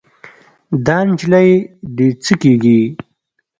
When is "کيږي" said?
2.41-2.79